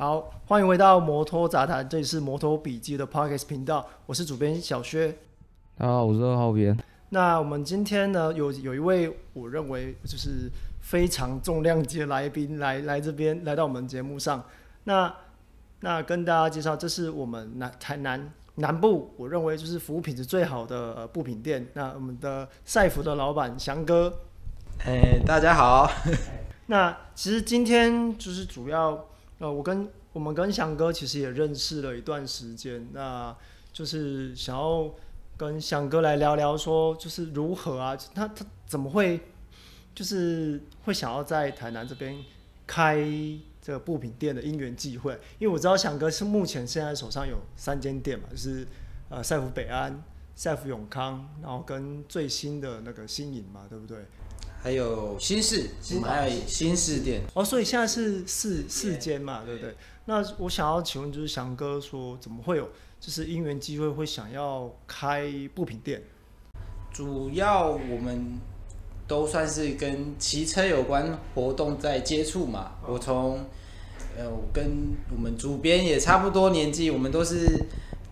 [0.00, 5.14] 好，欢迎回到摩托杂谈，这里是摩托笔记的 Podcast 频道，我是主编小薛。
[5.76, 6.74] 大家好，我是二号编。
[7.10, 10.50] 那我们今天呢，有有一位我认为就是
[10.80, 14.42] 非常重量级的来宾来来这边来到我们节目上。
[14.84, 15.14] 那
[15.80, 21.68] 那跟大家介绍，这是我们南台南南部，我认为就是服务品质最好的呃布品店。
[21.74, 24.10] 那我们的赛服的老板翔哥。
[24.78, 25.90] 哎，大家好。
[26.68, 29.04] 那其实今天就是主要。
[29.40, 33.36] 呃，我跟我们跟翔哥其实也认识了一段时间，那
[33.72, 34.92] 就是想要
[35.36, 39.20] 跟翔哥来聊聊，说就是如何啊，他他怎么会
[39.94, 42.16] 就是会想要在台南这边
[42.66, 42.96] 开
[43.62, 45.12] 这个布品店的因缘际会？
[45.38, 48.66] 因为我知道翔哥是目前现在手上有三间店嘛，就是
[49.08, 50.02] 呃赛福北安、
[50.34, 53.98] 赛福永康，然后跟最新的那个新营嘛，对不对？
[54.62, 55.70] 还有新市，
[56.04, 59.70] 还有新市店哦，所以现在是四四间嘛，对不对？
[59.70, 59.76] 对。
[60.04, 62.68] 那我想要请问，就是翔哥说，怎么会有
[63.00, 66.02] 就是因缘机会会想要开布品店？
[66.92, 68.38] 主要我们
[69.08, 72.72] 都算是跟骑车有关活动在接触嘛。
[72.86, 73.46] 我从
[74.18, 77.46] 呃，我跟我们主编也差不多年纪，我们都是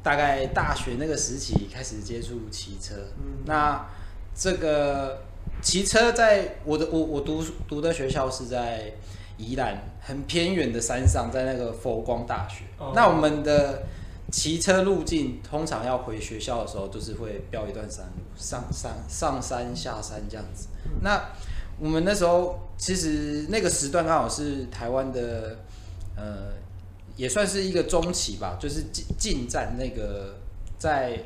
[0.03, 2.95] 大概大学那个时期开始接触骑车。
[3.19, 3.45] 嗯。
[3.45, 3.87] 那
[4.35, 5.28] 这个。
[5.61, 8.93] 骑车在我的我我读读的学校是在
[9.37, 12.65] 宜兰很偏远的山上，在那个佛光大学。
[12.79, 12.95] Oh.
[12.95, 13.83] 那我们的
[14.31, 20.69] 骑车路径通常要回学校的时候，就是会飙一段山路，上山上山下山这样子。
[21.03, 21.21] 那
[21.79, 25.59] 我们那时候其实那个时段刚好是台湾的
[26.17, 26.53] 呃，
[27.17, 30.35] 也算是一个中期吧，就是进进站那个
[30.79, 31.19] 在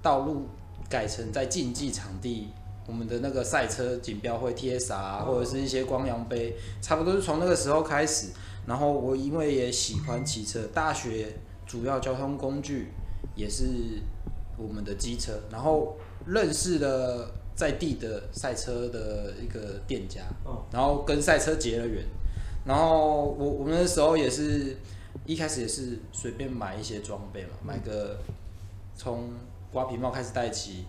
[0.00, 0.48] 道路
[0.88, 2.48] 改成在竞技场地。
[2.86, 8.28] 我们的那个赛车锦标会 TSR 啊，或者是一些光阳杯，差不多是从那个时候开始。
[8.66, 11.34] 然后我因为也喜欢骑车，大学
[11.66, 12.92] 主要交通工具
[13.34, 13.64] 也是
[14.56, 20.22] 我们的机车，然后认识了在地的赛车的一个店家，
[20.70, 22.04] 然后跟赛车结了缘。
[22.64, 24.76] 然后我我们那时候也是
[25.26, 28.18] 一开始也是随便买一些装备嘛，买个
[28.96, 29.30] 从
[29.72, 30.84] 瓜皮帽开始戴起。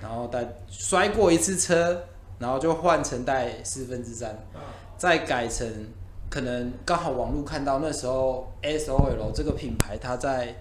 [0.00, 2.04] 然后带摔过一次车，
[2.38, 4.36] 然后就换成带四分之三，
[4.96, 5.66] 再改成
[6.30, 10.54] 可能刚好网络看到那时候 SOL 这个品牌，它在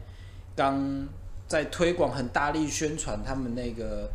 [0.55, 1.07] 刚
[1.47, 4.09] 在推广很大力宣传他们那个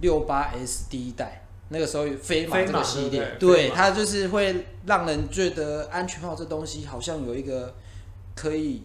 [0.00, 7.74] 六八 S 第一代，那个时候飞马这个系列，对，它就是会让人觉得安全帽这东西好像有一个
[8.34, 8.82] 可以。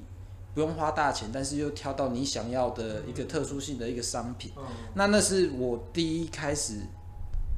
[0.54, 6.82] 不用花大钱，但是又挑到你想要的一个特殊性的一个商品，嗯、那那是我第一开始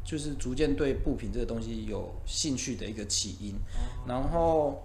[0.06, 3.54] 就是逐渐对布品这个东西有兴趣的一个起因。
[3.54, 4.82] 嗯、然后，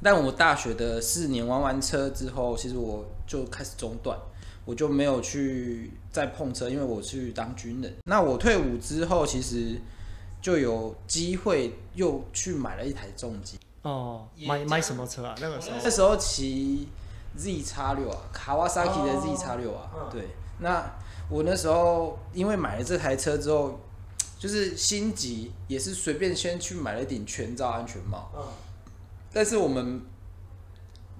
[0.00, 4.16] 但我大学的四年玩完车之后，其实我就开始中断，
[4.64, 7.92] 我就没有去再碰车，因为我去当军人。
[8.04, 9.80] 那我退伍之后，其实
[10.40, 13.58] 就有机会又去买了一台重机。
[13.82, 15.34] 哦，买买什么车啊？
[15.40, 16.86] 那个时候，那时候骑。
[17.36, 20.28] Z 叉六啊，卡瓦萨奇的 Z 叉六啊，对，
[20.60, 20.88] 那
[21.28, 23.80] 我那时候因为买了这台车之后，
[24.38, 28.30] 就是心急，也是随便先去买了一顶全罩安全帽。
[29.32, 30.00] 但是我们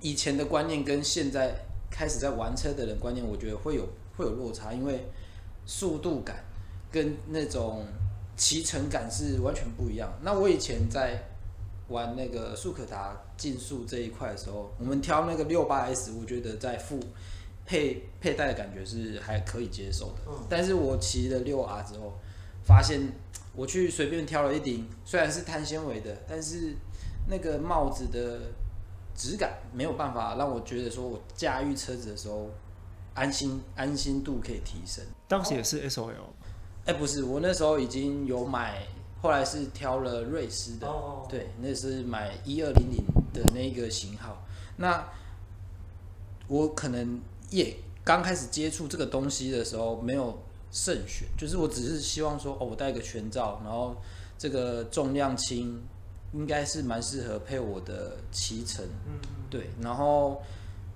[0.01, 1.55] 以前的观念跟现在
[1.91, 5.09] 开始在玩车的人观念，我觉得会有会有落差，因为
[5.67, 6.45] 速度感
[6.93, 7.87] 跟那种
[8.37, 10.13] 骑乘感是完全不一样。
[10.23, 11.23] 那我以前在。
[11.89, 16.99] 玩那个速可达竞速这一块的时候，我们挑那个六八 S，我觉得在副
[17.67, 20.23] 配佩戴的感觉是还可以接受的。
[20.27, 22.15] 嗯、但是我骑了六 R 之后，
[22.65, 23.13] 发现
[23.55, 26.75] 我去随便挑了一顶，虽然是碳纤维的，但是
[27.29, 28.41] 那个帽子的
[29.15, 32.51] 质感没有办法让我觉得说我驾驭车子的时候
[33.13, 35.05] 安心安心度可以提升。
[35.29, 36.13] 当时也是 SOL？
[36.87, 38.87] 哎，欸、不是，我那时候已经有买。
[39.25, 41.31] 后来是挑了瑞士的，oh, oh.
[41.31, 44.45] 对，那是买一二零零的那个型号。
[44.77, 45.03] 那
[46.47, 47.75] 我可能也
[48.05, 50.39] 刚开始接触这个东西的时候没有
[50.71, 53.97] 慎选，就是我只是希望说，哦，我戴个全罩，然后
[54.37, 55.81] 这个重量轻，
[56.35, 59.71] 应该是蛮适合配我的骑乘，嗯嗯，对。
[59.81, 60.43] 然后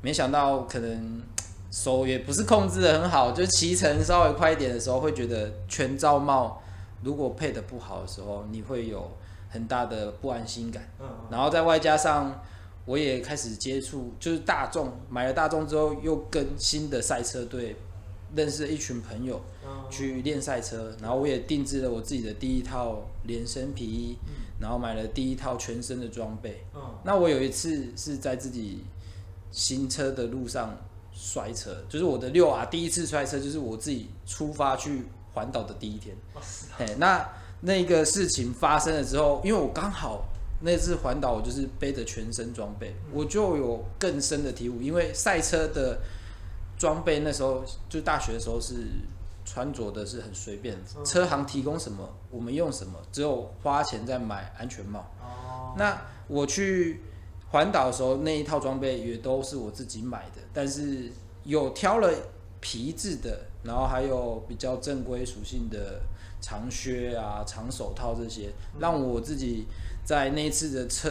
[0.02, 1.22] 没想到可能
[1.70, 6.62] 手也不是控制的很好，就骑乘稍微快一点的时候，会觉得全罩帽。
[7.02, 9.10] 如果配的不好的时候，你会有
[9.48, 10.88] 很大的不安心感。
[11.00, 12.42] 嗯然后再外加上，
[12.84, 17.76] 我也开始接触，就是大众买了大众之后，又跟新的赛车队
[18.34, 19.40] 认识了一群朋友，
[19.90, 20.94] 去练赛车。
[21.00, 24.16] 然后我也定制了我自己的第一套连身皮衣，
[24.60, 26.64] 然后买了第一套全身的装备。
[26.74, 28.84] 嗯那我有一次是在自己
[29.50, 30.76] 新车的路上
[31.12, 35.04] 摔车，就是我的六啊第一次摔车，就是我自己出发去
[35.38, 36.16] 环岛的第一天。
[36.78, 37.28] 哎，那
[37.60, 40.24] 那个事情发生了之后，因为我刚好
[40.60, 46.00] 那次环岛，我就是背着全身装备，我就有更深的体悟，因为赛车的
[46.76, 48.74] 装备那时候就大学的时候是。
[49.50, 50.76] 穿着的是很随便，
[51.06, 55.00] 车行提供什么我们用什么，只有花钱在买安全帽。
[55.22, 57.00] 哦那我去
[57.50, 61.10] 环岛的时候，那一套装备也都是我自己买的，但是
[61.44, 62.12] 有挑了
[62.60, 66.00] 皮质的，然后还有比较正规属性的
[66.40, 69.66] 长靴啊、长手套这些，让我自己
[70.04, 71.10] 在那一次的车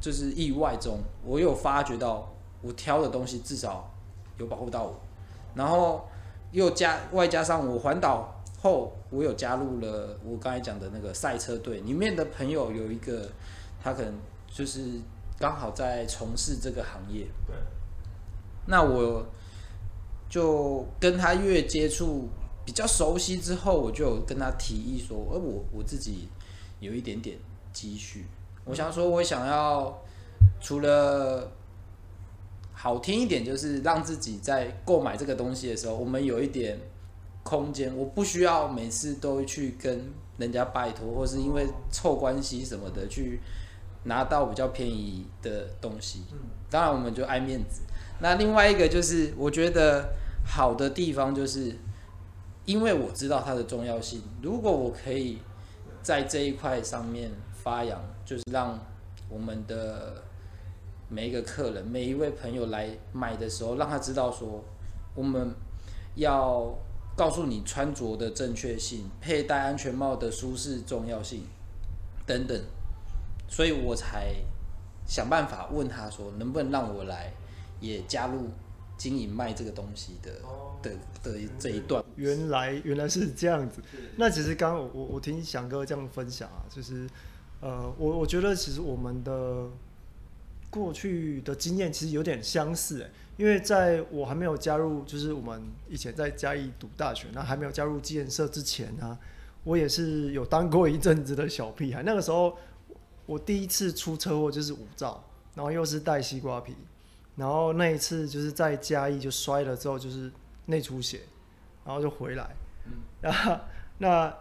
[0.00, 3.90] 就是意外中，我有发觉到我挑的东西至少
[4.38, 5.00] 有保护到我，
[5.54, 6.08] 然后。
[6.50, 13.28] 又加外加上我环岛后，我有加入了我刚才讲的那个赛车队，里面的朋友有一个，
[13.84, 14.14] 他可能
[14.50, 14.80] 就是
[15.38, 17.26] 刚好在从事这个行业。
[17.46, 17.54] 对。
[18.64, 19.26] 那我
[20.28, 22.28] 就跟他越接触
[22.64, 26.28] 比较熟悉之后，我就有跟他提议说，而我我自己
[26.80, 27.38] 有一点点
[27.72, 28.26] 积蓄，
[28.64, 30.02] 我想说，我想要
[30.60, 31.50] 除了。
[32.80, 36.78] 好听一点，就是让自己在购买这个东西的时候，我们有一点
[37.42, 43.40] 空间，我不需要每次都去跟人家拜托，或是因为凑关系什么的去
[44.04, 46.22] 拿到比较便宜的东西。
[46.70, 47.82] 当然，我们就爱面子。
[48.20, 51.76] 那另外一个就是，我觉得好的地方就是，
[52.64, 54.22] 因为我知道它的重要性。
[54.42, 55.38] 如果我可以
[56.02, 58.78] 在这一块上面发扬，就是让
[59.28, 60.22] 我们的。
[61.10, 64.62] 每一个客人，每一位朋友来买的时候，让他知道说，
[65.14, 65.54] 我们
[66.16, 66.78] 要
[67.16, 71.46] 告诉你穿着的正确性、佩戴安全帽的舒适重要性
[72.26, 72.62] 等等，
[73.48, 74.34] 所以我才
[75.06, 77.32] 想办法问他说，能不能让我来
[77.80, 78.48] 也加入
[78.96, 80.32] 经营卖这个东西的
[80.82, 80.92] 的
[81.22, 82.04] 的这一段。
[82.16, 83.82] 原来原来是这样子。
[84.16, 87.08] 那其实刚刚我我听翔哥这样分享啊，就是
[87.60, 89.68] 呃，我我觉得其实我们的。
[90.70, 99.18] 过去的经验其实有点相似诶，因为在我还没有加入，就是我们以前在嘉义读大学，那还没有加入机研社之前呢，
[99.64, 102.02] 我也是有当过一阵子的小屁孩。
[102.02, 102.54] 那个时候，
[103.24, 106.74] 我第一次出车祸就是五兆，然后又是带西瓜皮，
[107.38, 110.30] 然后那一次就是在嘉义就摔了之后就是
[110.66, 111.22] 内出血，
[111.86, 112.50] 然后就回来，
[113.22, 113.56] 然后
[113.98, 114.36] 那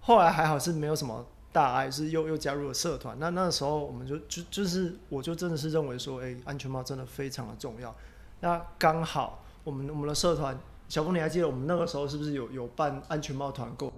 [0.00, 1.24] 后来还好是没有什么。
[1.50, 7.92] 大碍是又又加入了社团，那那时候我们就就就是，我就真的是认为说，哎、欸，安全帽真的非常的重要。
[8.40, 10.56] 那刚好我们我们的社团，
[10.88, 13.90] 小峰你还记得我们那个时候是不是有有办安全帽团购？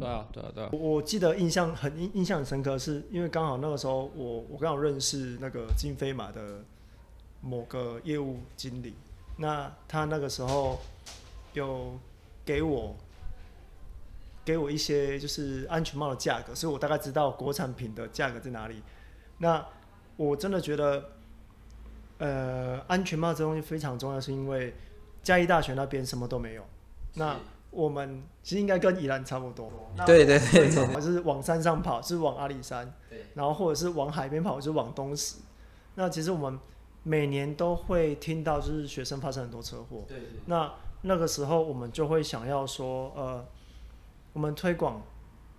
[0.00, 0.70] 对啊，对啊，对啊。
[0.72, 6.64] 我记得印象很印印象很深刻是，是因为刚好那个时候我我刚好认识那个金飞马的
[7.44, 8.94] 某个业务经理，
[9.36, 10.80] 那他那个时候
[11.52, 11.98] 有
[12.44, 12.96] 给我。
[14.46, 18.82] 给我一些就是安全帽的价格，所以我大概知道国产品的价格在哪里。
[19.38, 19.66] 那
[20.18, 21.12] 我真的觉得，
[22.18, 24.74] 呃，安全帽这东西非常重要，是因为
[25.22, 26.66] 嘉义大学那边什么都没有。
[27.14, 27.38] 那
[27.70, 29.72] 我们其实应该跟宜兰差不多。
[30.04, 32.92] 对对对，就是往山上跑，是往阿里山。
[33.32, 35.36] 然后或者是往海边跑，就是往东石。
[35.94, 36.58] 那其实我们
[37.04, 40.04] 每年都会听到，就是学生发生很多车祸。
[40.08, 40.26] 对对。
[40.46, 43.46] 那那个时候我们就会想要说，呃。
[44.34, 45.00] 我们推广，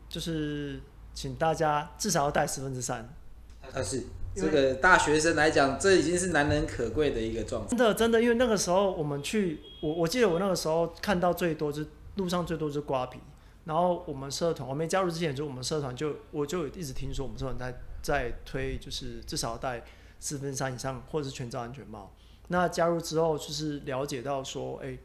[0.10, 0.82] 就是
[1.14, 3.08] 请大家至少要带十分之三。
[3.74, 4.04] 但，是
[4.36, 7.70] 这个大学生来讲，这已经是难能可贵的一个状态。
[7.70, 13.18] 真的，真的，因为那个时候我们去，我我记得我那个时候看到最多就是路上最多就是瓜皮。
[13.64, 19.82] 然后我们社团，我没加入之前，就我们社团就我就一直听说我们社团在在推，就是至少要带
[20.20, 22.12] 四分三以上，或者是全罩安全帽。
[22.48, 24.98] 那加入之后，就是了解到说，哎。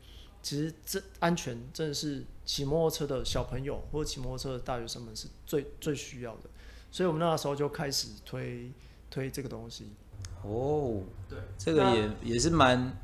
[0.43, 6.49] 其实这安全真的是骑摩托车的小朋友或者骑摩托车的大学生们是最最需要的，
[6.91, 8.73] 所以我们那个时候就开始推
[9.11, 9.93] 推这个东西。
[10.43, 12.97] 哦，对，这个也也是蛮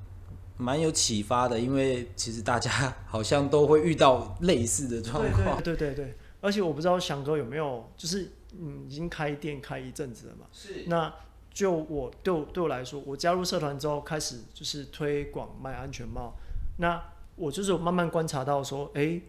[0.56, 2.70] 蛮有启发的，因为其实大家
[3.06, 5.62] 好像都会遇到类似的状况。
[5.62, 10.46] 对对对，而且我不知道翔哥有没有，就是嗯，已经开店开一阵子了嘛。
[10.50, 10.84] 是。
[10.86, 11.14] 那
[11.56, 16.34] 就我对我对我来说，我加入社团之后开始就是推广卖安全帽，
[16.76, 17.02] 那。
[17.38, 19.22] 我就是慢慢观察到说，哎、欸，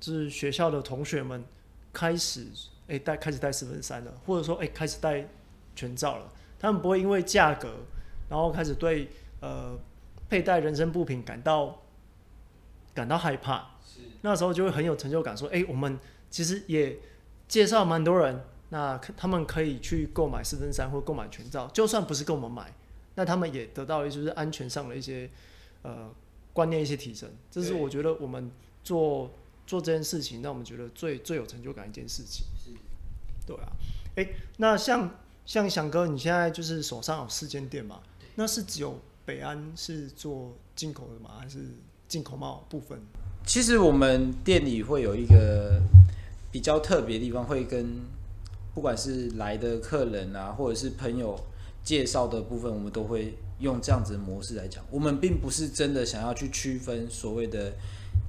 [0.00, 1.44] 就是学校的同学们
[1.92, 2.44] 开始
[2.88, 5.28] 哎戴、欸、开始戴四分三了，或者说哎、欸、开始戴
[5.76, 6.28] 全罩了。
[6.58, 7.72] 他们不会因为价格，
[8.28, 9.08] 然后开始对
[9.38, 9.78] 呃
[10.28, 11.80] 佩戴人身物品感到
[12.92, 13.64] 感到害怕。
[14.22, 15.96] 那时候就会很有成就感，说，哎、欸，我们
[16.30, 16.98] 其实也
[17.46, 22.74] 介绍蛮多人，那他们可以去购买四分三或购买全罩，就算不是跟我们买，
[23.16, 25.28] 那他们也得到了就是安全上的一些
[25.82, 26.10] 呃
[26.54, 28.50] 观念一些提升，这是我觉得我们
[28.82, 29.30] 做
[29.66, 32.46] 做这件事情让我们觉得最最有成就感一件事情。
[32.56, 32.70] 是，
[33.46, 33.68] 对啊，
[34.16, 38.00] 哎、欸，那像像翔哥，你现在就是手上有四间店嘛？
[38.36, 41.32] 那是只有北安是做进口的吗？
[41.38, 41.58] 还是
[42.08, 42.98] 进口贸部分？
[43.44, 45.78] 其实我们店里会有一个
[46.50, 48.00] 比较特别的地方，会跟
[48.74, 51.38] 不管是来的客人啊，或者是朋友
[51.84, 54.84] 介绍的部分，我们都会用这样子的模式来讲。
[54.90, 57.72] 我们并不是真的想要去区分所谓的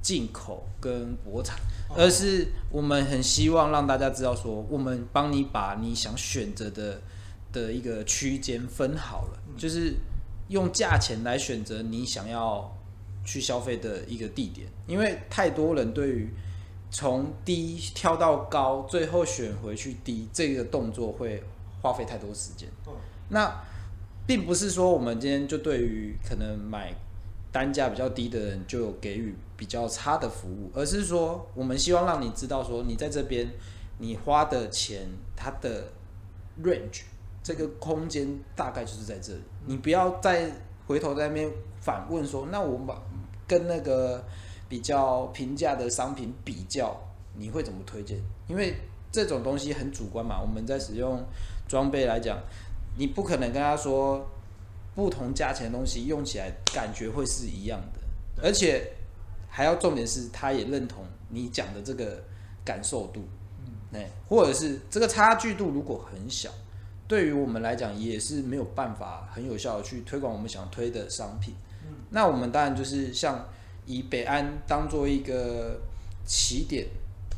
[0.02, 1.58] 进口跟国产，
[1.96, 7.00] 而是我们很希望让大家知道说，我们帮你把你想选择的
[7.52, 9.94] 的一个区间分好了，就是
[10.48, 12.76] 用价钱来选择你想要
[13.24, 16.28] 去消费的一个地点，因为太多人对于
[16.94, 21.42] 从低跳到高，最后选回去低这个动作会
[21.82, 22.68] 花费太多时间。
[23.30, 23.52] 那
[24.28, 26.94] 并不是说我们今天就对于可能买
[27.50, 33.50] 单价比较低的人就有给予比较差的服务，而是说我们希望让你知道说你在这边
[33.98, 35.88] 你花的钱它的
[36.62, 37.02] range
[37.42, 40.48] 这个空间大概就是在这里，你不要再
[40.86, 43.02] 回头在那边反问说，那我把
[43.48, 44.24] 跟那个
[44.74, 47.00] 比较平价的商品比较，
[47.36, 48.18] 你会怎么推荐？
[48.48, 48.74] 因为
[49.12, 50.40] 这种东西很主观嘛。
[50.42, 51.24] 我们在使用
[51.68, 52.40] 装备来讲，
[52.98, 54.28] 你不可能跟他说
[54.92, 58.94] 不同价钱的东西用起来感觉会是一样的，而且
[59.48, 62.24] 还要重点是，他也认同你讲的这个
[62.64, 63.22] 感受度，
[63.92, 66.50] 嗯，或者是这个差距度如果很小，
[67.06, 71.54] 对于我们来讲也是没有办法很有效的去推广我们想推的商品。
[72.10, 73.46] 那我们当然就是像
[73.86, 75.80] 以北安当做一个
[76.24, 76.86] 起点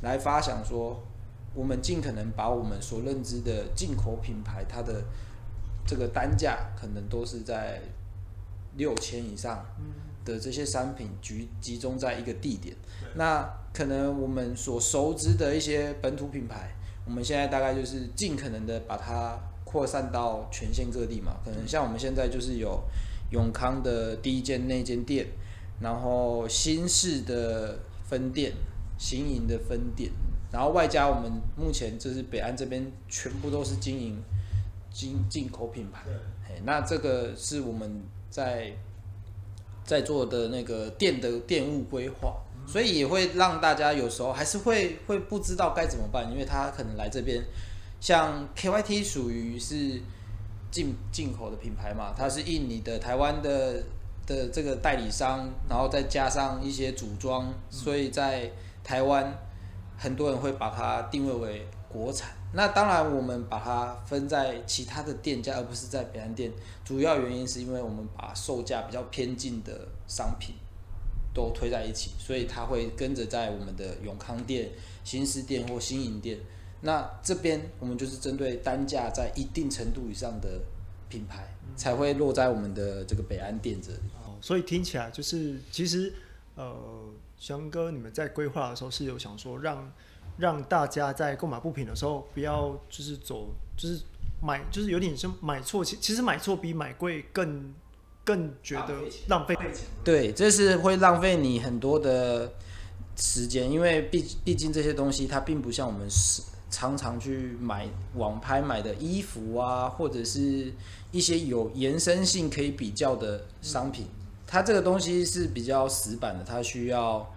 [0.03, 1.03] 来发想说，
[1.55, 5.03] 我们尽可能把我们所认知的进口品牌，它的
[5.87, 7.81] 这个单价可能都是在
[8.77, 9.67] 六千以上
[10.25, 12.77] 的这些商品集集中在一个地点。
[13.15, 16.75] 那可能我们所熟知的一些本土品牌，
[17.05, 21.37] 我们现在大概就是尽可能的把它扩散到全县各地嘛。
[21.45, 22.83] 可能像我们现在就是有。
[23.33, 25.27] 永康的第一间那间店，
[25.81, 27.79] 然后新式的
[28.09, 28.53] 分店、
[28.99, 30.11] 新营的分店，
[30.53, 34.23] 然后外加我们目前就是北安这边全部都是经营
[34.91, 36.05] 进进口品牌。
[36.65, 38.73] 那这个是我们在
[39.85, 47.45] 在做的那个店的店务规划，所以也会让大家有时候还是会会不知道该怎么办，因为他可能来这边，
[48.01, 50.01] 像 KYT 属于是。
[50.69, 53.83] 进进口的品牌嘛，它是印尼的、台湾的
[54.27, 58.51] 的这个代理商，然后再加上一些组装，所以在
[58.83, 59.33] 台湾
[59.97, 62.31] 很多人会把它定位为国产。
[62.53, 66.51] 那当然，我们把它分在其他的店家，而不是在北安店，
[66.85, 70.55] 主要原因是因为我们把售价比较偏近的商品
[71.35, 74.71] 都推在一起，所以它会跟着在我们的永康店、
[75.05, 76.39] 新市店或新营店。
[76.81, 80.61] 那这边我们就是针对单价在一定程度以上的
[81.09, 83.99] 品牌，才会落在我们的这个北安店这里。
[84.25, 86.13] 哦，所以听起来就是，其实，
[86.55, 86.75] 呃，
[87.39, 89.77] 翔哥，你们在规划的时候是有想说让，
[90.37, 94.01] 让让大家在购买物品的时候，不要就是走，就是
[94.43, 97.75] 买，就是有点像买错，其其实买错比买贵更
[98.25, 98.95] 更觉得
[99.29, 99.87] 浪费钱。
[100.05, 102.53] 对，这是会浪费你很多的
[103.17, 106.43] 时间，因为毕毕竟这些东西它并不像我们是。
[106.69, 110.73] 常常去买网拍买的衣服啊，或者是
[111.13, 114.07] 一些有延伸性可以比较的商品，
[114.47, 117.33] 它这个东西是比较死板的，它需要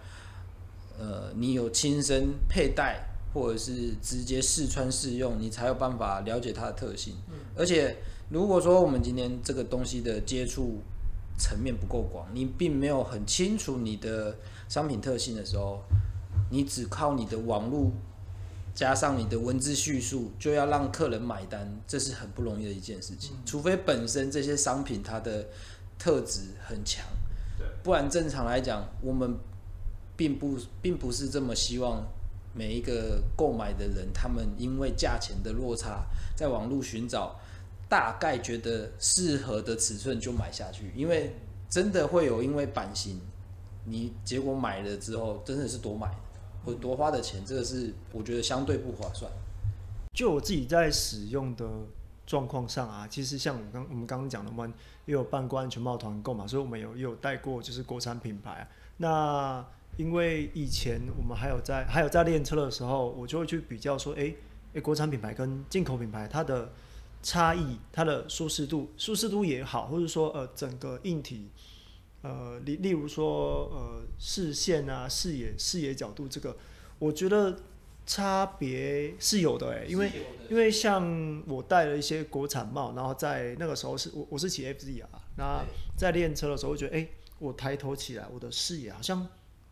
[0.97, 7.13] 呃你有亲身佩戴或者是直接试穿试用，你才有办法了解它的特性。
[7.55, 7.97] 而且
[8.29, 10.81] 如果说我们今天这个东西的接触
[11.37, 14.35] 层面不够广，你并没有很清楚你的
[14.67, 15.83] 商品特性的时候，
[16.49, 17.91] 你只靠你的网络。
[18.79, 23.35] 加上你的文字叙述，就要让客人买单，这是很不容易的一件事情。
[23.45, 25.45] 除非本身这些商品它的
[25.97, 27.05] 特质很强，
[27.83, 29.35] 不然正常来讲，我们
[30.15, 32.07] 并不并不是这么希望
[32.53, 37.37] 每一个购买的人，他们因为价钱的落差，在网络寻找
[37.89, 41.35] 大概觉得适合的尺寸就买下去，因为
[41.69, 43.19] 真的会有因为版型，
[43.83, 46.09] 你结果买了之后真的是多买。
[46.65, 49.31] 会多花的钱，这个是我觉得相对不划算。
[50.13, 51.65] 就我自己在使用的
[52.25, 54.73] 状况上啊，其实像我刚我们刚刚讲的，我们
[55.05, 58.67] 也有办过安全帽团购嘛，所以我们有也有带过就是国产品牌。
[58.97, 59.65] 那
[59.97, 64.35] 因为以前我们还有在还有在练车的时候，我就会去比较说，哎、欸、
[64.75, 66.71] 哎、国产品牌跟进口品牌它的
[67.21, 71.49] 差异，它的舒适度，舒适度也好，或者说呃整个硬体，
[72.21, 76.55] 呃例例如说呃视线啊视野视野角度这个，
[76.99, 77.57] 我觉得
[78.05, 80.11] 差别是有的哎、欸，因为
[80.49, 85.63] 因为像我戴了一些国产帽，然后在那个时候是我我是骑 FZ 啊，那
[85.97, 87.09] 在练车的时候我觉得哎、欸，
[87.39, 89.27] 我抬头起来我的视野好像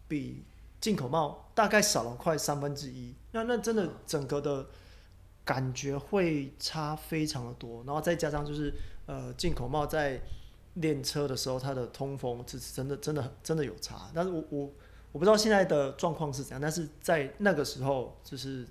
[0.07, 0.43] 比
[0.79, 4.67] 进口帽大概少了快三分之一，那那真的整个的。
[5.47, 8.73] 感觉会差非常的多，然后再加上就是
[9.05, 10.21] 呃进口帽在
[10.81, 14.09] 练车的时候，它的通风这是真的真的真的有差。
[14.13, 14.71] 但是我我
[15.11, 18.65] 我不知道现在的状况是怎样，但是在那个时候就是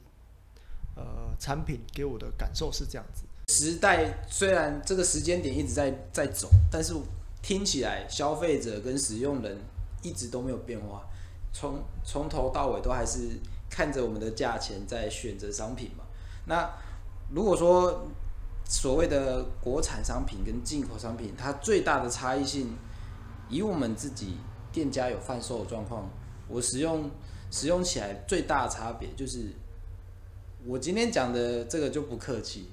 [0.97, 3.25] 呃产品给我的感受是这样子。
[3.49, 6.95] 时代虽然这个时间点一直在在走，但是
[7.43, 9.57] 听起来消费者跟使用人
[10.03, 11.07] 一直都没有变化，
[11.53, 13.39] 从从头到尾都还是
[13.71, 16.05] 看着我们的价钱在选择商品嘛。
[16.47, 16.69] 那
[17.33, 18.07] 如果说
[18.69, 22.77] 所谓的国产商品跟进口商品，它最大的差异性，
[23.49, 24.39] 以我们自己
[24.73, 26.11] 店家有贩售的状况，
[26.49, 27.11] 我使用
[27.51, 29.53] 使用起来最大的差别就是，
[30.67, 32.71] 我今天讲的这个就不客气，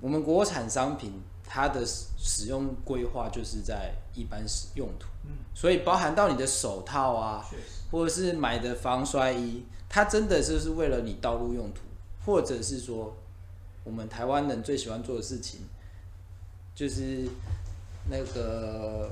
[0.00, 5.06] 我们国产商品它的使用规划就是在一般使用途，
[5.54, 7.44] 所以包含到你的手套啊，
[7.90, 11.80] 或者是买的防摔衣，它真的就是为了你道路用途。
[12.24, 13.16] 或者是说，
[13.86, 15.60] 我们台湾人最喜欢做的事情，
[16.74, 17.28] 就是
[18.10, 19.08] 那个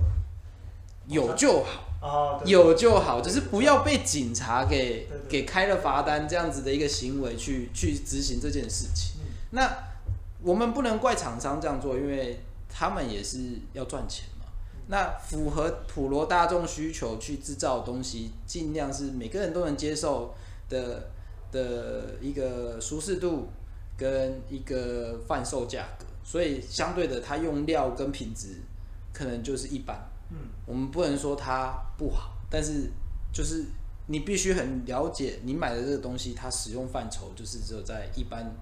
[1.07, 1.65] 有就
[2.01, 9.21] 好，有就好，就是不要被警察给给开了罚单这样子的一个行为去去执行这件事情。
[9.53, 9.71] 那
[10.43, 14.47] 我们不能怪厂商这样做，因为他们也是要赚钱嘛。
[14.89, 20.35] 那符合普罗大众需求去制造的东西，尽量是每个人都能接受
[20.69, 21.11] 的。
[21.53, 23.47] 的一个舒适度
[23.97, 28.61] 跟一个贩售价格，所以相对的，它用料跟品质
[29.13, 30.09] 可能就是一般。
[30.31, 32.91] 嗯，我们不能说它不好，但是
[33.33, 33.65] 就是
[34.07, 38.55] 你必须很了解你买的这个东西，它使用范畴就是只有在一般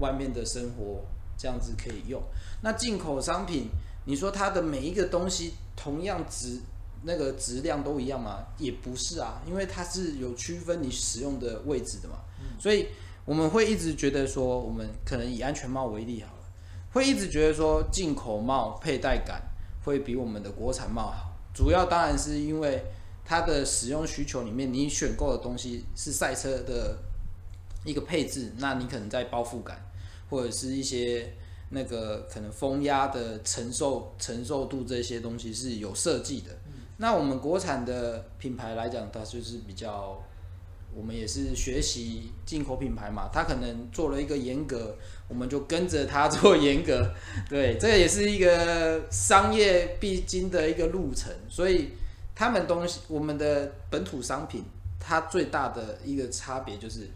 [0.00, 1.04] 外面的生活
[1.36, 2.22] 这样子可以用。
[2.62, 3.68] 那进口商品，
[4.04, 6.60] 你说它的每一个东西同样值。
[7.02, 8.46] 那个质量都一样吗？
[8.58, 12.16] 也不是啊，因为它是有区分你使用的位置的嘛。
[12.40, 12.58] 嗯。
[12.58, 12.88] 所以
[13.26, 16.44] 我们会一直觉得说，我们可能以安全帽为例好了，
[16.92, 19.42] 会一直觉得说进口帽佩戴感
[19.84, 21.36] 会比我们的国产帽好。
[21.52, 22.84] 主要当然是因为
[23.24, 26.96] 它的使用需求里面，你选购的东西是赛车的
[27.84, 29.84] 一个配置，那你可能在包覆感
[30.30, 31.34] 或者是一些
[31.70, 36.56] 那个可能风压的承受承受度这些东西是有设计的。
[36.98, 40.22] 那我们国产的品牌来讲，它就是比较，
[40.96, 44.96] 我们也是学习进口品牌嘛，他可能做了一个严格，
[45.28, 47.12] 我们就跟着他做严格，
[47.48, 51.32] 对，这也是一个商业必经的一个路程。
[51.48, 51.90] 所以
[52.34, 54.64] 他们东西，我们的本土商品，
[54.98, 57.08] 它最大的一个差别就是，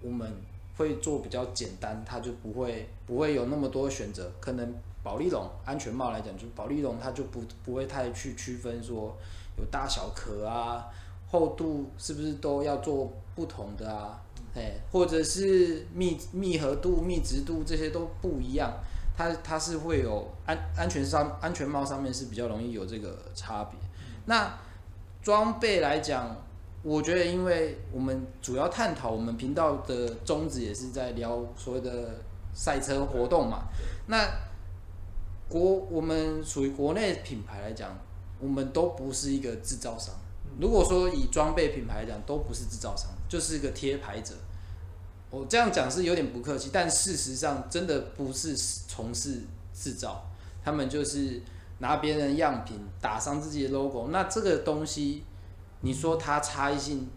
[0.00, 0.32] 我们
[0.76, 4.74] 会做比较简单，它就不会不会有那么多选择，可能。
[5.04, 9.14] 保丽龙安全帽来讲，就保丽龙它就不不会太去区分说
[9.58, 10.86] 有大小壳啊，
[11.30, 14.20] 厚度是不是都要做不同的啊？
[14.54, 18.72] 哎，或者是密密合度、密直度这些都不一样，
[19.16, 23.78] 它它是会有安安全上安全帽上面是比较容易有这个差别。
[24.26, 24.56] 那
[25.22, 26.36] 装备来讲，
[26.82, 32.20] 我觉得因为我们主要探讨我们频道的宗旨也是在聊所谓的
[32.54, 33.64] 赛车活动嘛，
[34.06, 34.28] 那。
[35.46, 37.96] 国我们属于国内品牌来讲，
[38.40, 40.12] 我们都不是一个制造商。
[40.60, 44.34] 如果说以装备品牌来讲，都不是制造商，就是一个贴牌者。
[45.30, 50.30] 我这样讲是有点不客气，但事实上真的不是从事制造，
[50.64, 51.42] 他们就是
[51.78, 54.08] 拿别人样品打上自己的 logo。
[54.08, 55.24] 那这个东西，
[55.80, 57.08] 你说它差异性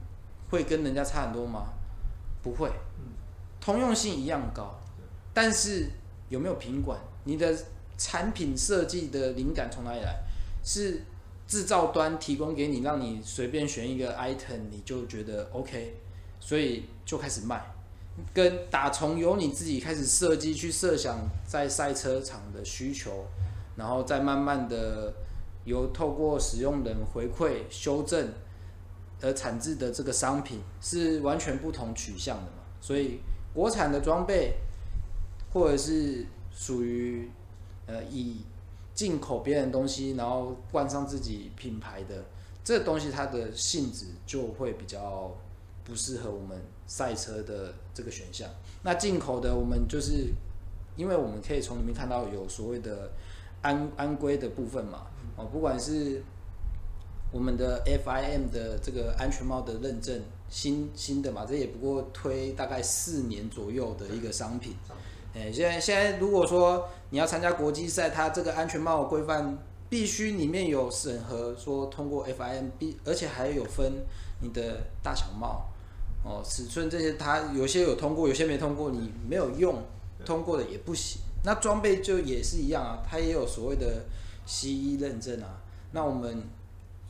[0.50, 1.68] 会跟人家差很多吗？
[2.42, 2.72] 不会，
[3.60, 4.80] 通用性一样高。
[5.34, 5.90] 但是
[6.30, 7.00] 有没有品管？
[7.24, 7.56] 你的。
[8.00, 10.20] 产品设计的灵感从哪里来？
[10.64, 11.02] 是
[11.48, 15.96] 制造端提供给你，让你随便选一个 item，你就觉得 OK，
[16.40, 17.74] 所以就开始卖。
[18.34, 23.26] 跟打从由你自己开始设计去设想在赛车场的需求，
[23.76, 25.14] 然后再慢慢的
[25.64, 28.30] 由透过使用人回馈修正
[29.22, 32.64] 而产制的这个商品是完全不同取向的嘛。
[32.82, 33.20] 所以
[33.54, 34.56] 国产的装备
[35.54, 37.32] 或者是属于。
[37.90, 38.42] 呃，以
[38.98, 42.26] 进口别人东西，然后冠上自己品牌的
[42.64, 45.32] 这东西，它的性质就会比较
[45.84, 48.50] 不适合我们赛车的这个选项。
[48.82, 50.34] 那进口的，我们就是
[50.96, 53.12] 因为我们可以从里面看到有所谓的
[53.62, 55.06] 安安规的部分嘛，
[55.36, 56.24] 哦，不管是
[57.32, 64.76] 我们的 FIM 的这个安全帽的认证，新新的嘛，这也不过推大概四年左右的一个商品。
[65.38, 69.56] 哎，现在现在如果说你要参加国际赛，它这个安全帽规范
[69.88, 73.94] 必须里面有审核，说通过 FIMB，而且还有分
[74.42, 75.68] 你的大小帽。
[76.26, 79.82] 哦，尺寸这些，它有些有通过，有些没通过，你没有用，
[80.26, 81.22] 通过的也不行。
[81.44, 84.04] 那装备就也是一样啊，它也有所谓的
[84.46, 85.62] CE 认证啊。
[85.92, 86.44] 那我们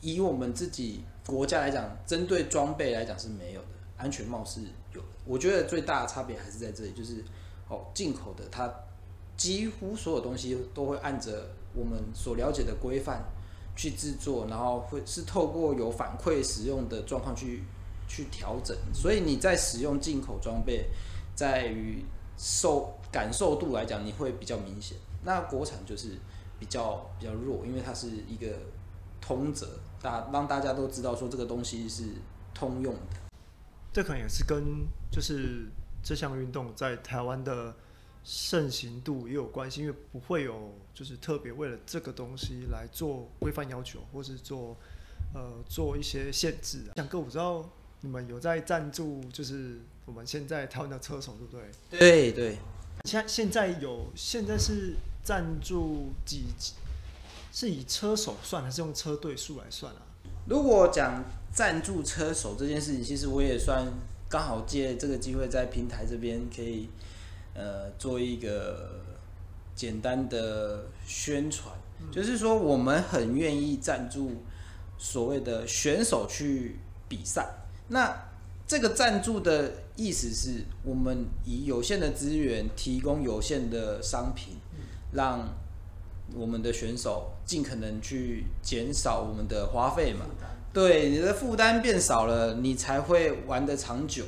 [0.02, 4.60] 以我们自己国家来讲，针对装备来讲是没有的，安全帽是
[4.92, 5.06] 有的。
[5.24, 7.24] 我觉得最大的差别还是在这里，就是
[7.68, 8.72] 哦，进口的它
[9.36, 13.24] 几乎所有东西都会按着我们所了解的规范
[13.76, 17.62] 去制作，然后会是透过有反馈使用的状况去。
[18.10, 20.88] 去调整，所以你在使用进口装备，
[21.34, 22.02] 在于
[22.38, 24.96] 受感受度来讲，你会比较明显。
[25.22, 26.16] 那国产就是
[26.58, 28.46] 比较比较弱，因为它是一个
[29.20, 32.04] 通则，大让大家都知道说这个东西是
[32.54, 33.00] 通用的。
[33.92, 35.66] 这可能也是跟就是
[36.08, 37.74] 这项运动在台湾的
[38.24, 44.74] 盛行度也有关系，因为不会有就是特别为了这个东西来做规范要求，或是做
[45.34, 46.84] 呃做一些限制。
[46.96, 47.68] 翔哥，我知道。
[48.00, 51.98] 你们有在赞助，就是我们现在台湾的车手，对不对？
[51.98, 52.58] 对对。
[53.04, 56.44] 现现在有，现在是赞助几？
[57.52, 60.00] 是以车手算，还是用车队数来算啊？
[60.46, 63.84] 如果讲赞助车手这件事情，其实我也算
[64.28, 66.88] 刚好借这个机会，在平台这边可以
[67.54, 69.00] 呃做一个
[69.74, 74.42] 简单的宣传，嗯、就是说我们很愿意赞助
[74.98, 76.76] 所谓的选手去
[77.08, 77.48] 比赛。
[77.88, 78.28] 那
[78.66, 84.56] 这个赞助的意思是我们以有限的资源提供有限的商品，
[85.12, 85.48] 让
[86.34, 90.26] 我们的选手尽可能去减少我们的花费嘛。
[90.72, 94.24] 对，你的负担变少了，你才会玩得长久。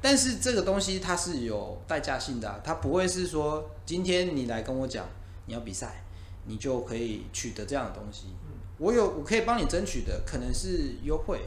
[0.00, 5.08] 但是这个东西它是有代价性的啊，它不会是说今天你来跟我讲
[5.46, 6.04] 你要比赛，
[6.46, 8.26] 你就可以取得这样的东西。
[8.78, 11.40] 我有我可以帮你争取的可能是优惠。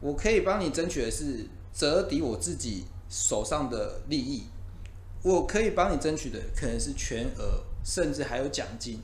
[0.00, 4.44] 我可以帮你争取的是折抵我自己手上的利益，
[5.22, 9.02] 我可以帮你争取的可能是全额，甚至还有奖金。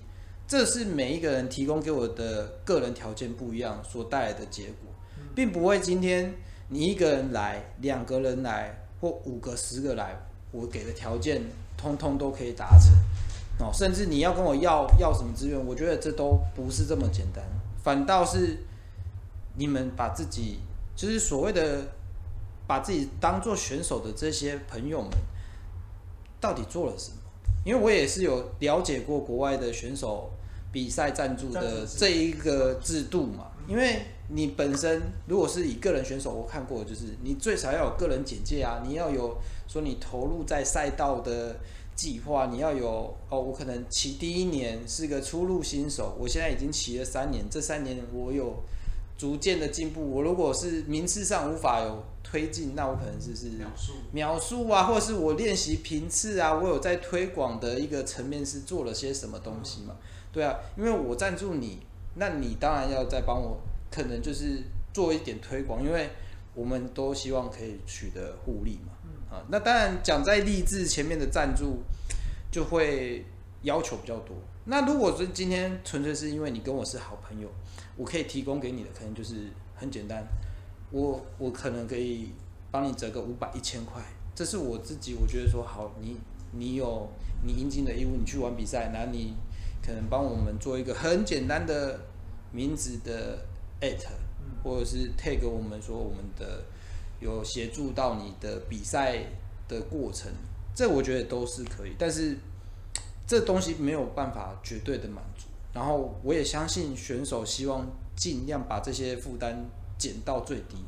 [0.48, 4.92] 这是每一个人提供给我的个人条件不一样所带来的结果，
[5.34, 6.32] 并不会今天
[6.68, 10.16] 你一个人来，两个人来，或五个、十个来，
[10.52, 11.42] 我给的条件
[11.76, 12.92] 通通都可以达成。
[13.58, 17.42] 哦，甚至你要跟我要要什么资源，我觉得这都不是这么简单，
[17.82, 18.58] 反倒是
[19.56, 20.60] 你们把自己。
[20.94, 21.82] 就是所谓的
[22.66, 25.10] 把自己当做选手的这些朋友们，
[26.40, 27.16] 到底做了什么？
[27.66, 30.30] 因为我也是有了解过国外的选手
[30.76, 33.46] 比赛赞助的这一个制度嘛。
[33.66, 41.56] 因为你本身如果是以个人选手，我看过就是你最少要有个人简介啊，你要有说你投入在赛道的
[41.94, 48.62] 计划，你要有哦，我可能骑第一年是个初入新手，我现在已经骑了三年，这三年我有。
[49.18, 59.96] 逐渐的进步，我如果是名次上无法有推进，那我可能就是秒数秒数啊，或者是我练习频次啊，我有在推广的一个层面是做了些什么东西嘛？
[60.32, 61.78] 对啊，因为我赞助你，
[62.14, 63.60] 那你当然要再帮我，
[63.90, 64.62] 可能就是
[64.92, 66.10] 做一点推广，因为
[66.54, 68.92] 我们都希望可以取得互利嘛。
[69.30, 71.82] 啊，那当然讲在励志前面的赞助
[72.50, 73.24] 就会
[73.62, 74.36] 要求比较多。
[74.64, 77.48] 那如果说今天纯粹是因为你跟我是好朋友。
[77.98, 80.22] 我可以提供给你的可能就是很简单，
[80.90, 82.30] 我我可能可以
[82.70, 84.02] 帮你折个五百一千块，
[84.34, 86.18] 这是我自己我觉得说好，你
[86.52, 87.08] 你有
[87.42, 89.34] 你应尽的义务，你去玩比赛，那你
[89.86, 92.00] 可能帮我们做一个很简单的
[92.50, 93.38] 名字的
[93.80, 94.04] at，
[94.64, 96.64] 或者是 tag 我们说我们的
[97.20, 99.18] 有协助到你的比赛
[99.68, 100.32] 的过程，
[100.74, 102.36] 这我觉得都是可以，但是
[103.28, 105.46] 这东西没有办法绝对的满足。
[105.72, 110.78] 然后我也相信选手希望尽量把这些负担减到最低，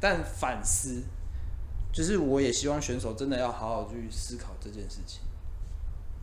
[0.00, 1.02] 但反思
[1.92, 5.20] 就是我也希望选手真的要好好去思考这件事情。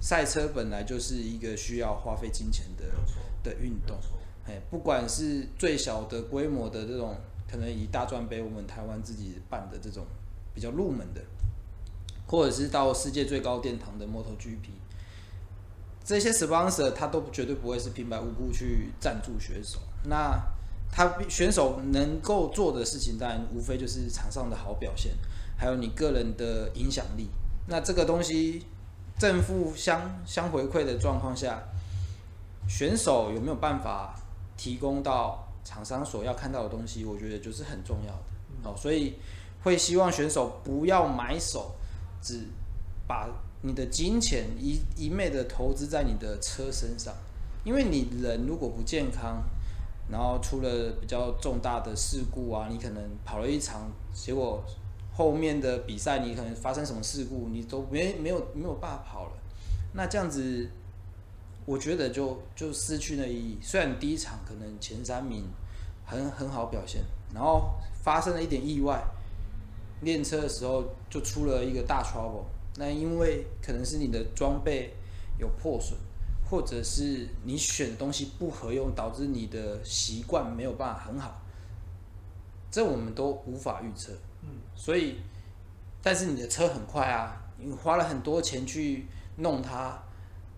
[0.04, 2.84] 赛车本来就是一个需要花费金钱的
[3.42, 3.98] 的运动，
[4.46, 7.16] 哎，不管是最小的规模的这种，
[7.50, 10.06] 可能以大专杯我们台湾自己办的这种
[10.54, 11.22] 比较入门的，
[12.28, 14.72] 或者是到世界最高殿堂的 MotoGP。
[16.04, 20.38] 这些 sponsor 他都绝对不会是平白无故去赞助选手，那
[20.92, 25.14] 他选手能够做的事情，当然无非就是场上的好表现，
[25.56, 27.30] 还有你个人的影响力。
[27.68, 28.66] 那这个东西
[29.18, 31.64] 正负相相回馈的状况下，
[32.68, 34.16] 选手有没有办法
[34.58, 37.06] 提供到厂商所要看到的东西？
[37.06, 38.70] 我觉得就是很重要的。
[38.70, 39.16] 哦，所以
[39.64, 41.76] 会希望选手不要买手，
[42.22, 42.48] 只
[43.08, 43.30] 把
[43.62, 47.14] 你的金钱一一昧的投资在你的车身上，
[47.64, 49.44] 因为你人如果不健康，
[50.10, 54.64] 然后出了比较重大的事故啊，你可能跑了一场，结果
[55.14, 59.32] 后面的比赛你可能发生什么事故，你都没没有没有办法跑了。
[59.94, 60.70] 那这样子，
[61.66, 63.58] 我觉得就就失去了意义。
[63.62, 65.46] 虽然第一场可能前三名
[66.06, 69.04] 很很好表现，然后发生了一点意外，
[70.02, 72.46] 练车的时候就出了一个大 trouble。
[72.78, 74.94] 那因为可能是你的装备
[75.38, 75.98] 有破损。
[76.46, 81.42] 或者是你选的东西不合用，导致你的习惯没有办法很好，
[82.70, 84.12] 这我们都无法预测。
[84.44, 85.18] 嗯，所以，
[86.02, 89.98] 但是你的车很快啊，你花了很多钱去弄它，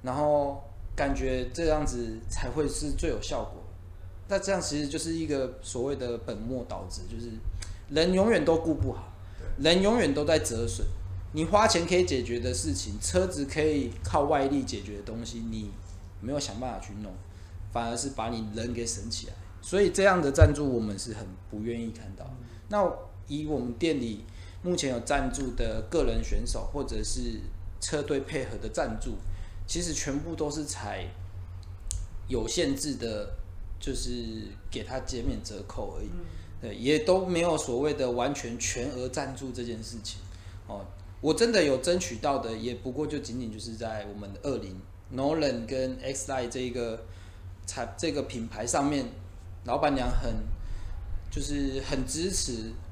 [0.02, 0.64] 然后
[0.96, 3.64] 感觉这样子才会是最有效果。
[4.28, 7.32] 那这样其实就是一个所谓的本末倒置，就是
[7.90, 9.14] 人永远都顾不好，
[9.60, 10.86] 人永远都在折损。
[11.34, 15.72] 你花钱可以解决的事情，车子可以靠外力解决的东西，你。
[16.22, 17.14] 没有想办法去弄，
[17.72, 22.26] 反而是把你人给省起来，所以这样的赞助我们是很不愿意看到。
[22.70, 22.82] 那
[23.28, 24.24] 以我们店里
[24.62, 27.42] 目前有赞助的个人选手或者是
[27.80, 29.16] 车队配合的赞助，
[29.68, 31.08] 其实全部都是采
[32.28, 33.36] 有限制的，
[33.80, 36.10] 就是给他减免折扣而已。
[36.62, 40.20] 对，也都没有所谓的完全全额赞助这件事情。
[40.68, 40.86] 哦，
[41.22, 44.76] 我真的有争取到的，也不过就仅仅就是在我们的二零。
[45.14, 47.06] Nolan 跟 X Line 这一个
[47.68, 49.06] 产这个品牌上面，
[49.66, 50.34] 老板娘很
[51.30, 52.85] 就是很支持我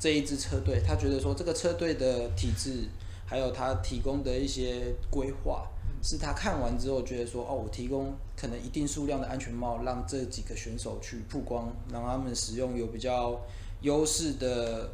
[0.00, 2.88] 这一支车队，他觉得说这个车队的体制，
[3.26, 5.68] 还有他提供的一些规划，
[6.02, 13.38] 是他看完之后觉得说，哦，我提供可能一定数量的安全帽，让这几个选手去曝光，让他们使用有比较
[13.82, 14.90] 优势的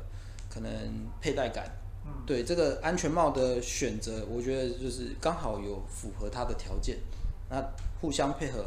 [0.51, 0.71] 可能
[1.21, 1.71] 佩戴感。
[2.25, 6.99] 对这个安全帽的选择，我觉得就是刚好有符合他的条件，
[7.49, 7.65] 那
[8.01, 8.65] 互相配合，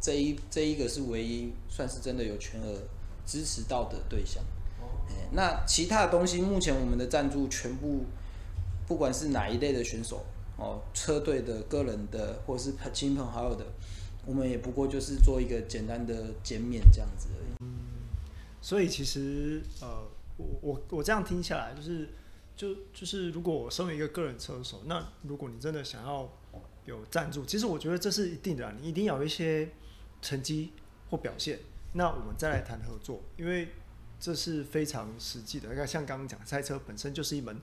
[0.00, 2.78] 这一这一个是唯一算是真的有全额
[3.24, 4.42] 支持到的对象。
[5.32, 8.04] 那其他的东西，目前我们的赞助全部，
[8.86, 10.24] 不管是哪一类的选手
[10.56, 13.64] 哦，车队的、个人的，或是亲朋好友的，
[14.26, 17.54] 我们也不过就是做一个简单的减免这样子而已。
[17.60, 17.68] 嗯，
[18.60, 20.02] 所以其实呃，
[20.36, 22.08] 我我我这样听下来就是。
[22.54, 26.30] 就就是，如果我身为一个个人车手，那如果你真的想要
[26.84, 29.68] 有赞助，其实我觉得这是一定的，你一定要有一些
[30.20, 30.70] 成绩
[31.10, 31.58] 或表现，
[31.94, 33.68] 那我们再来谈合作，因为
[34.22, 35.68] 这是非常实际的。
[35.68, 37.60] 你看，像刚刚讲，赛车本身就是一门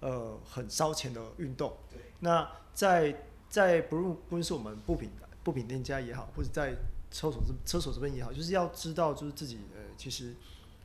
[0.00, 1.74] 呃很烧钱的运动。
[1.90, 1.98] 对。
[2.20, 5.08] 那在在不论不论是我们部品
[5.42, 6.74] 部品店家也好，或者在
[7.10, 10.34] 车手这车手这边也好，就是要知道就是自己呃其实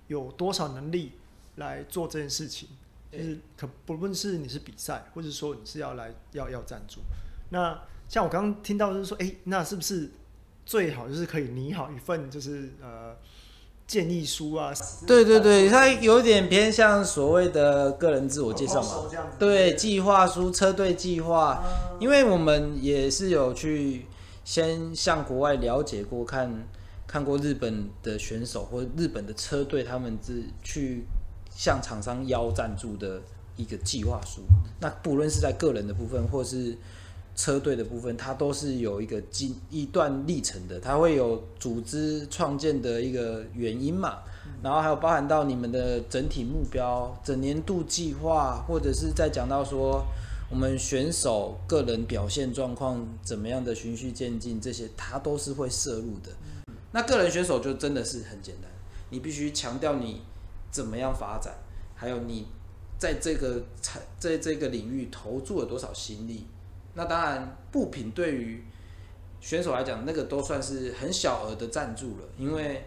[0.07, 1.11] 有多少能力
[1.57, 2.69] 来做这件事情。
[3.09, 6.99] 就是可不论是你是比赛，或者说你是要来要要赞助，
[7.49, 10.11] 那像我刚刚听到就是说，哎、欸，那是不是
[10.65, 13.15] 最好就是可以拟好一份就是呃
[13.87, 14.73] 建议书啊？
[15.07, 19.05] 对对对，它有点偏向所谓的个人自我介绍嘛。
[19.39, 21.63] 对，计划书、车队计划，
[21.99, 24.05] 因为我们也是有去
[24.43, 26.67] 先向国外了解过，看
[27.07, 31.05] 看过日本的选手或日本的车队，他们是去。
[31.49, 33.19] 向厂商邀赞助的
[33.55, 34.43] 一个计划书，
[34.79, 36.77] 那不论是在个人的部分，或是
[37.37, 44.17] 车队的部分，它都是有一个经一段历程的，它会有组织创建的一个原因嘛，
[44.61, 50.03] 然后还有包含到你们的整体目标、整年度计划，或者是在讲到说
[50.51, 56.31] 我们选手个人表现状况怎么样的循序渐进，这些它都是会摄入的。
[56.91, 58.69] 那个人选手就真的是很简单，
[59.11, 60.21] 你必须强调你。
[60.69, 61.55] 怎么样发展？
[61.95, 62.45] 还有你
[62.99, 63.63] 在这个
[64.19, 66.45] 在这个领域投注了多少心力？
[66.97, 68.61] 那当然，布品对于
[69.39, 72.27] 选手来讲，那个都算是很小额的赞助了。
[72.37, 72.83] 因为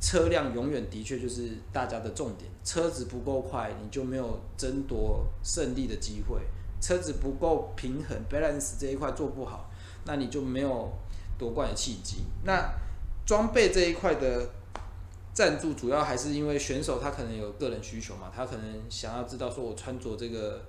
[0.00, 6.40] 车辆永远的确就是大家的重点，车子不够快，你就没有争夺胜利的机会；
[6.80, 9.70] 车子不够平衡，balance 这一块做不好，
[10.04, 10.92] 那你就没有
[11.38, 12.24] 夺冠的契机。
[12.44, 12.74] 那
[13.24, 14.50] 装备这一块的。
[15.34, 20.62] 赞助主要还是因为选手他可能有个人需求嘛，他可能想要知道说我穿着这个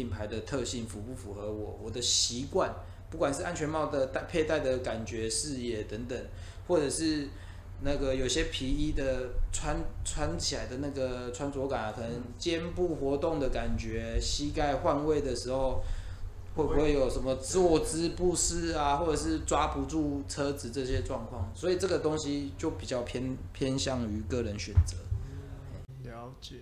[0.00, 2.74] 品牌的特性符不符合我我的习惯，
[3.10, 6.18] 不管是安全帽的戴佩戴的感觉、视野等等，
[6.66, 7.28] 或者是
[7.82, 15.82] 那个有些皮衣的穿穿起来的那个穿着感啊，可能肩部活动的感觉、膝盖换位的时候
[16.54, 21.52] 会不会有什么坐姿不适啊，或者是抓不住车子这些状况？
[21.54, 24.96] 所以这个东西就比较偏偏向于个人选择。
[26.08, 26.54] 了解。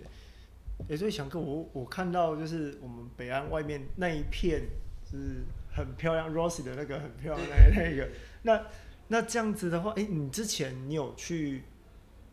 [0.87, 4.61] 也、欸、所以翔哥，我我看到就是我们北岸外面那一片
[5.09, 8.09] 是很漂亮，Rossi 的那个很漂亮的那个。
[8.43, 8.65] 那
[9.09, 11.63] 那这样子的话，哎、欸，你之前你有去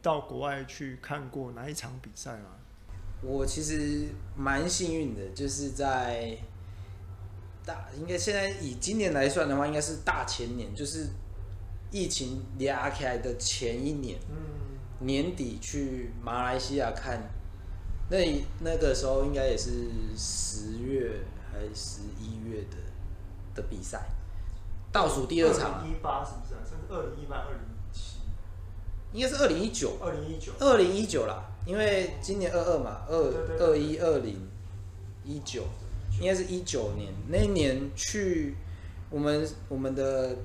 [0.01, 2.51] 到国外去看过哪一场比赛吗？
[3.21, 4.07] 我其实
[4.37, 6.39] 蛮幸运的，就是在
[7.65, 11.09] 大应该现在以今年来算的话，应该是大前年，就是
[11.91, 17.21] 疫情压起来的前一年，嗯，年底去马来西亚看。
[18.09, 22.77] 那那个时候应该也是十月还是十一月的
[23.55, 24.07] 的比赛，
[24.93, 25.85] 倒数第二场。
[25.85, 26.61] 一八是不是啊？
[26.65, 28.19] 甚至二零一八、二零一七，
[29.13, 29.99] 应该是二零一九。
[30.01, 30.53] 二零一九。
[30.61, 33.17] 二零一九啦，因为今年二二嘛，二
[33.59, 34.49] 二一二零
[35.25, 35.65] 一九，
[36.21, 38.55] 应该是一九年那一年去
[39.11, 40.37] 我们我们的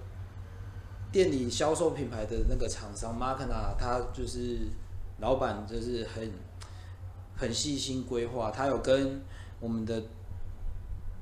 [1.11, 4.61] 店里销售品牌的那个厂商 Markna，他就是
[5.19, 6.31] 老板，就是很。
[7.41, 9.19] 很细心规划，他有跟
[9.59, 10.03] 我们的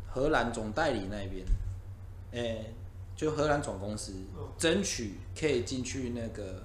[0.06, 1.46] 荷兰总代理那边，
[2.34, 2.74] 哎、欸，
[3.16, 4.12] 就荷兰总公司
[4.58, 6.62] 争取可以进去那个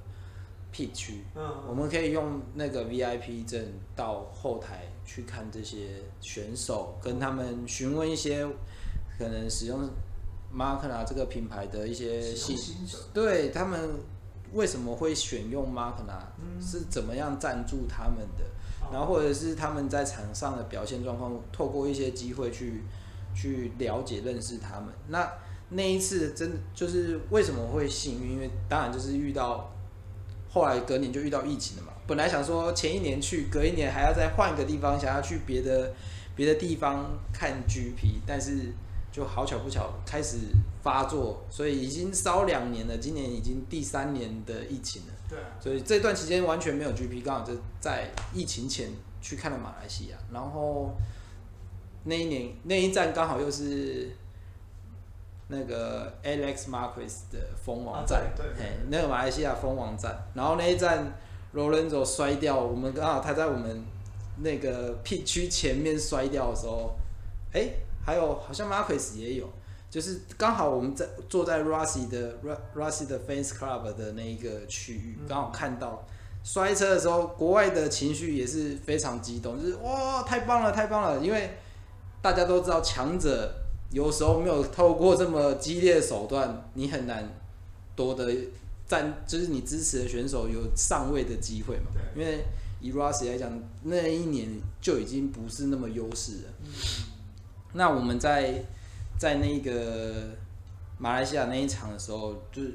[0.73, 1.23] pit 区，
[1.69, 3.65] 我们可以用那个 VIP 证
[3.95, 8.45] 到后台去看这些选手，跟他们询问一些
[9.17, 9.89] 可能使用
[10.53, 12.73] Markna 这个品牌的一些细节，
[13.13, 14.01] 对他们
[14.53, 16.25] 为什么会选用 Markna，
[16.61, 18.45] 是怎么样赞助他们的。
[18.95, 22.85] 然后或者是他们在场上的表现状况，透过一些机会去
[23.35, 24.89] 去了解认识他们。
[25.09, 25.29] 那
[25.71, 28.35] 那一次真就是为什么会幸运？
[28.35, 29.73] 因为当然就是遇到
[30.49, 31.93] 后来隔年就遇到疫情了嘛。
[32.07, 35.93] 本来想说前一年去，隔一年还要再换一个地方，想要去别的
[36.37, 38.73] 别的地方看 GP，但是
[39.15, 40.39] 就好巧不巧开始
[40.83, 42.99] 发作，所以已经烧两年了。
[42.99, 45.13] 今年已经第三年的疫情了。
[45.31, 48.91] 对，所以这段期间完全没有 GP，刚好就在疫情前
[49.23, 50.91] 去看了马来西亚，然后
[52.03, 54.11] 那一年那一站刚好又是
[55.47, 58.45] 那个 Alex Marquez 的封王战，对，
[58.91, 61.17] 那个马来西亚封王战，然后那一站
[61.55, 63.85] Lorenzo 摔掉，我们刚好他在我们
[64.39, 66.97] 那个 Pit 区前面摔掉的时候，
[67.53, 67.71] 哎，
[68.05, 69.49] 还有好像 Marquez 也有。
[69.91, 72.37] 就是刚好我们在坐在 Rossi 的
[72.75, 76.05] Rossi 的 Fans Club 的那一个区域，刚好看到
[76.43, 81.25] 摔车的时候，国外的情绪也是非常激动，就是哇，太棒了，太棒了！
[81.25, 81.59] 因为
[82.21, 83.55] 大家都知道，强者
[83.93, 87.33] 有时候没有透过这么激烈的手段，你很难
[87.95, 88.35] 夺得
[88.89, 91.93] 战，就是你支持的选手有上位的机会嘛。
[92.17, 92.45] 因为
[92.81, 93.49] 以 Rossi 来讲，
[93.85, 96.51] 那一年就已经不是那么优势了。
[97.75, 98.65] 那我们在。
[99.17, 100.37] 在那个
[100.99, 102.75] 马来西亚那一场的时候，就是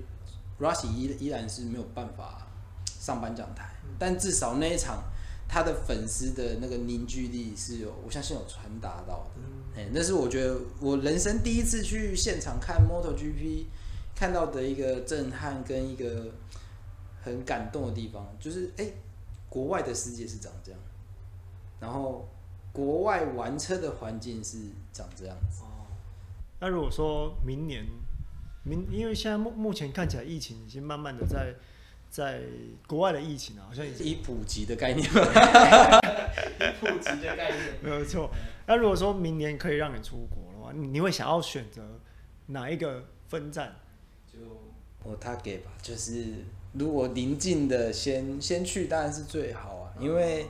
[0.57, 2.47] Rushy 依依然是没有办法
[2.85, 5.03] 上颁奖台，但至少那一场
[5.49, 9.81] 他的粉丝的那个凝聚力是有，我相信有传达到的。
[9.81, 13.65] 哎、嗯，那是我觉得我人生第一次去现场看 MotoGP
[14.15, 16.31] 看到的一个震撼跟一个
[17.21, 18.93] 很感动的地方，就是哎、欸，
[19.49, 20.79] 国外的世界是长这样，
[21.81, 22.25] 然后
[22.71, 24.57] 国外玩车的环境是
[24.91, 25.63] 长这样子。
[25.63, 25.65] 哦
[26.61, 27.85] 那如果说明年，
[28.63, 31.55] 明因为现在目目前看起来疫情已经慢慢的在
[32.09, 32.41] 在
[32.85, 35.11] 国外的疫情啊，好像已经以普及的概念，以
[36.81, 38.29] 普及的概念 没有错。
[38.67, 41.81] 那如果说明年可以让你出国的话，你你会想要选择
[42.47, 43.73] 哪一个分站？
[44.27, 44.39] 就
[45.03, 46.25] 我他给吧，就是
[46.73, 50.45] 如果临近的先先去当然是最好啊，因为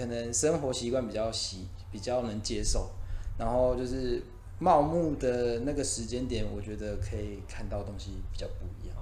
[0.00, 2.90] 可能生活习惯比较习比较能接受，
[3.38, 4.22] 然后就是。
[4.62, 8.96] 茂木的那个时间点，我觉得可以看到东西比较不一样。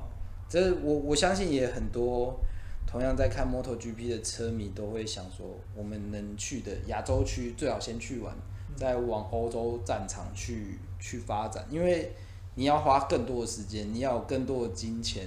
[0.49, 2.39] 这我我相信也很多
[2.87, 5.45] 同样在看 MotoGP 的车迷都会想说，
[5.75, 8.33] 我们能去的亚洲区最好先去完，
[8.77, 12.12] 再往欧洲战场去去发展，因为
[12.55, 15.27] 你要花更多的时间，你要有更多的金钱，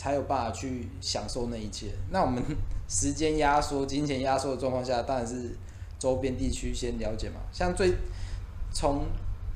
[0.00, 1.88] 才有办法去享受那一切。
[2.10, 2.42] 那我们
[2.88, 5.50] 时间压缩、金钱压缩的状况下，当然是
[5.98, 7.92] 周边地区先了解嘛，像最
[8.72, 9.04] 从。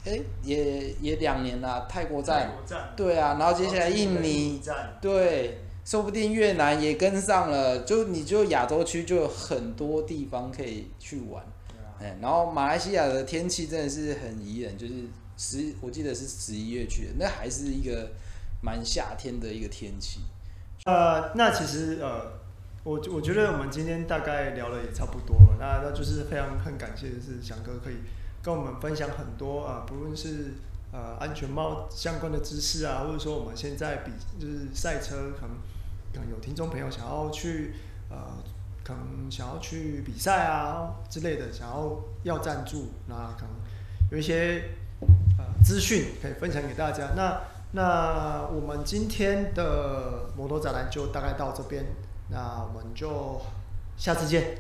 [0.07, 2.53] 哎、欸，也也两年了，泰国站，
[2.95, 4.61] 对啊，然后接下来印尼，
[5.01, 11.42] 对，说不定越南也跟上了，就你就亚洲区就有很多地方可以去玩，
[11.99, 14.92] 哎、啊，然后马来西亚的天气真的是很宜人，就是
[15.38, 18.11] 十，我记得是十一月去的，那还是一个
[18.61, 20.20] 蛮夏天的一个天气。
[20.85, 22.32] 呃，那其实呃，
[22.82, 27.97] 我我觉得我们今天大概聊了也差不多了，那那就是非常很感谢的是翔哥可以。
[28.43, 30.53] 跟我们分享很多啊，不论是
[30.93, 35.57] 呃安全帽相关的知识啊，或者说我们现在比就是赛车可能
[36.12, 37.72] 可能有听众朋友想要去
[38.11, 38.37] 呃
[38.85, 43.53] 可能想要去比赛啊之类的，想要要赞助，那可能
[44.11, 44.64] 有一些
[45.39, 47.14] 呃资讯可以分享给大家。
[47.16, 47.41] 那
[47.77, 51.85] 那我们今天的摩托展览就大概到这边，
[52.29, 53.41] 那我们就
[53.97, 54.59] 下次见。